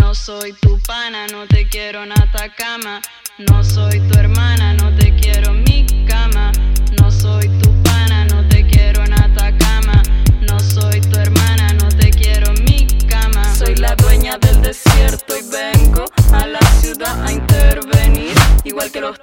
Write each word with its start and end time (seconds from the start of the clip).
No 0.00 0.14
soy 0.14 0.52
tu 0.52 0.78
pana, 0.80 1.26
no 1.28 1.46
te 1.46 1.68
quiero 1.68 2.02
en 2.02 2.12
Atacama. 2.12 3.00
No 3.38 3.62
soy 3.62 4.00
tu 4.08 4.18
hermana, 4.18 4.74
no 4.74 4.94
te 4.96 5.14
quiero 5.14 5.52
en 5.52 5.64
mi 5.64 5.86
cama. 6.06 6.52
No 6.98 7.10
soy 7.10 7.48
tu 7.60 7.70
pana, 7.82 8.24
no 8.26 8.46
te 8.48 8.66
quiero 8.66 9.04
en 9.04 9.12
Atacama. 9.12 10.02
No 10.40 10.58
soy 10.60 11.00
tu 11.00 11.18
hermana, 11.18 11.72
no 11.74 11.88
te 11.88 12.10
quiero 12.10 12.52
en 12.52 12.64
mi 12.64 12.86
cama. 13.08 13.54
Soy 13.54 13.76
la 13.76 13.94
dueña 13.96 14.38
del 14.38 14.60
desierto 14.62 15.34
y 15.36 15.42
vengo 15.50 16.04
a 16.32 16.46
la 16.46 16.60
ciudad 16.80 17.24
a 17.24 17.32
intervenir. 17.32 18.34
Igual 18.64 18.90
que 18.90 19.00
lo 19.00 19.14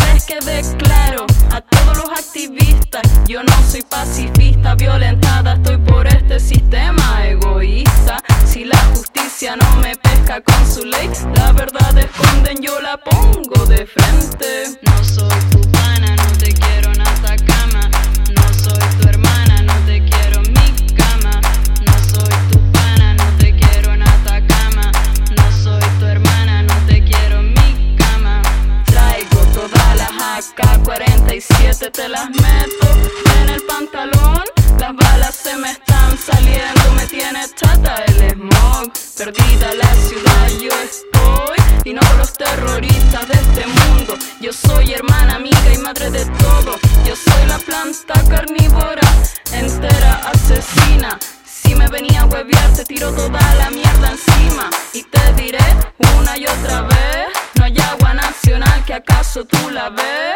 Que 0.00 0.12
les 0.12 0.24
quede 0.24 0.76
claro 0.78 1.26
a 1.52 1.60
todos 1.60 1.96
los 1.98 2.10
activistas, 2.10 3.02
yo 3.26 3.42
no 3.42 3.52
soy 3.70 3.82
pacifista, 3.82 4.74
violentada, 4.74 5.54
estoy 5.54 5.78
por 5.78 6.06
este 6.06 6.40
sistema 6.40 7.26
egoísta. 7.26 8.18
Si 8.46 8.64
la 8.64 8.78
justicia 8.94 9.56
no 9.56 9.76
me 9.76 9.94
pesca 9.96 10.40
con 10.40 10.66
su 10.66 10.84
ley, 10.84 11.10
la 11.34 11.52
verdad 11.52 11.96
esconden, 11.98 12.62
yo 12.62 12.80
la 12.80 12.96
pongo 12.96 13.66
de 13.66 13.86
frente. 13.86 14.78
No 14.82 15.04
soy 15.04 15.69
AK-47, 31.90 31.92
te 31.92 32.08
las 32.08 32.28
meto 32.30 32.88
en 33.40 33.48
el 33.50 33.62
pantalón. 33.62 34.44
Las 34.78 34.94
balas 34.96 35.34
se 35.34 35.56
me 35.56 35.70
están 35.70 36.16
saliendo, 36.18 36.92
me 36.96 37.06
tiene 37.06 37.40
chata 37.54 38.04
el 38.06 38.30
smog. 38.30 38.92
Perdida 39.16 39.74
la 39.74 39.94
ciudad 39.94 40.48
yo 40.60 40.70
estoy 40.82 41.58
y 41.84 41.92
no 41.92 42.00
los 42.16 42.32
terroristas 42.32 43.28
de 43.28 43.34
este 43.34 43.66
mundo. 43.66 44.16
Yo 44.40 44.52
soy 44.52 44.92
hermana, 44.92 45.36
amiga 45.36 45.72
y 45.74 45.78
madre 45.78 46.10
de 46.10 46.24
todo. 46.24 46.78
Yo 47.04 47.14
soy 47.16 47.46
la 47.46 47.58
planta 47.58 48.14
carnívora, 48.28 49.08
entera 49.52 50.20
asesina. 50.32 51.18
Si 51.44 51.74
me 51.74 51.88
venía 51.88 52.22
a 52.22 52.26
huevear, 52.26 52.72
te 52.74 52.84
tiro 52.84 53.12
toda 53.12 53.54
la 53.56 53.70
mierda 53.70 54.12
encima. 54.12 54.70
Y 54.94 55.02
te 55.02 55.32
diré 55.34 55.64
una 56.18 56.36
y 56.38 56.46
otra 56.46 56.82
vez: 56.82 57.28
No 57.54 57.64
hay 57.64 57.78
agua 57.78 58.14
nacional, 58.14 58.84
que 58.86 58.94
acaso 58.94 59.44
tú 59.44 59.70
la 59.70 59.90
ves. 59.90 60.29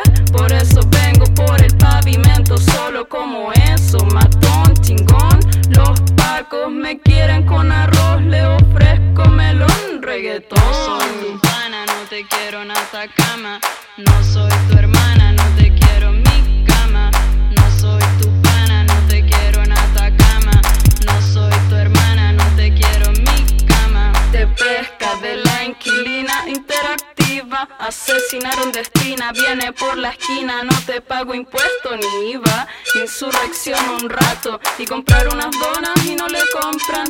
No 10.35 10.41
soy 10.75 11.09
tu 11.21 11.41
pana, 11.43 11.87
no 11.87 12.09
te 12.11 12.27
quiero 12.27 12.63
en 12.63 12.73
Atacama. 12.73 13.61
No 13.99 14.25
soy 14.25 14.51
tu 14.69 14.77
hermana, 14.77 15.31
no 15.31 15.45
te 15.57 15.73
quiero 15.73 16.09
en 16.09 16.23
mi 16.25 16.65
cama. 16.65 17.09
No 17.55 17.79
soy 17.79 18.03
tu 18.21 18.43
pana, 18.43 18.83
no 18.83 18.95
te 19.07 19.25
quiero 19.25 19.63
en 19.63 19.71
Atacama. 19.71 20.61
No 21.07 21.23
soy 21.23 21.53
tu 21.69 21.77
hermana, 21.77 22.33
no 22.33 22.45
te 22.57 22.75
quiero 22.75 23.13
en 23.13 23.23
mi 23.23 23.65
cama. 23.65 24.13
de 24.33 24.49
pesca 24.49 25.15
de 25.23 25.37
la 25.37 25.65
inquilina 25.67 26.49
interactiva. 26.49 27.69
Asesinaron 27.79 28.73
destina, 28.73 29.31
viene 29.31 29.73
por 29.73 29.97
la 29.97 30.09
esquina, 30.09 30.65
no 30.65 30.77
te 30.85 31.01
pago 31.01 31.33
impuesto 31.33 31.97
ni 31.97 32.33
IVA. 32.33 32.67
Insurrección 32.97 33.79
un 34.03 34.11
rato 34.11 34.59
y 34.79 34.85
comprar 34.85 35.29
unas 35.29 35.53
donas 35.53 36.05
y 36.05 36.17
no 36.17 36.27
le 36.27 36.43
compran. 36.53 37.07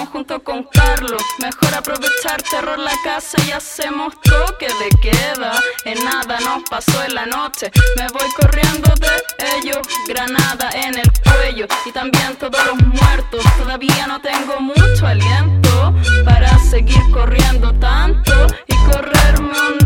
Estamos 0.00 0.14
junto 0.14 0.42
con 0.42 0.62
Carlos, 0.62 1.22
mejor 1.40 1.74
aprovechar 1.74 2.40
terror 2.50 2.78
la 2.78 2.94
casa 3.04 3.36
y 3.46 3.50
hacemos 3.50 4.18
toque 4.22 4.66
de 4.66 4.88
queda. 5.02 5.52
En 5.84 6.02
nada 6.02 6.40
nos 6.40 6.62
pasó 6.70 7.04
en 7.04 7.14
la 7.14 7.26
noche, 7.26 7.70
me 7.98 8.06
voy 8.08 8.26
corriendo 8.40 8.94
de 8.94 9.58
ellos. 9.58 9.86
Granada 10.08 10.70
en 10.72 10.94
el 10.98 11.12
cuello 11.22 11.66
y 11.84 11.92
también 11.92 12.34
todos 12.36 12.64
los 12.64 12.78
muertos. 12.78 13.44
Todavía 13.58 14.06
no 14.06 14.18
tengo 14.22 14.58
mucho 14.60 15.06
aliento 15.06 15.94
para 16.24 16.58
seguir 16.60 17.02
corriendo 17.12 17.74
tanto 17.74 18.46
y 18.68 18.76
correrme 18.90 19.52
un 19.72 19.80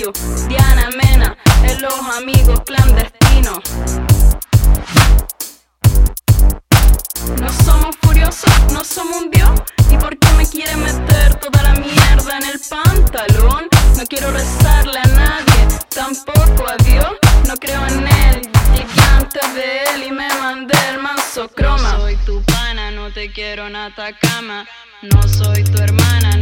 Diana 0.00 0.88
Mena, 0.96 1.36
en 1.62 1.82
los 1.82 1.92
amigos 2.16 2.62
clandestinos. 2.64 3.58
No 7.38 7.52
somos 7.62 7.94
furiosos, 8.00 8.50
no 8.72 8.82
somos 8.82 9.20
un 9.20 9.30
dios. 9.30 9.50
¿Y 9.90 9.98
por 9.98 10.18
qué 10.18 10.32
me 10.38 10.46
quiere 10.46 10.74
meter 10.76 11.34
toda 11.34 11.62
la 11.62 11.74
mierda 11.74 12.38
en 12.38 12.46
el 12.46 12.58
pantalón? 12.70 13.68
No 13.98 14.04
quiero 14.08 14.30
rezarle 14.30 15.00
a 15.00 15.08
nadie, 15.08 15.78
tampoco 15.94 16.66
a 16.66 16.82
Dios. 16.82 17.12
No 17.46 17.54
creo 17.56 17.86
en 17.88 18.08
él, 18.08 18.40
llegué 18.72 19.02
antes 19.18 19.54
de 19.54 19.82
él 19.82 20.04
y 20.08 20.12
me 20.12 20.28
mandé 20.40 20.78
el 20.88 20.98
manso 21.02 21.46
croma. 21.48 21.98
soy 21.98 22.16
tu 22.24 22.42
pana, 22.44 22.90
no 22.90 23.12
te 23.12 23.30
quiero 23.30 23.66
en 23.66 23.76
Atacama. 23.76 24.66
No 25.02 25.22
soy 25.28 25.62
tu 25.64 25.78
hermana, 25.82 26.36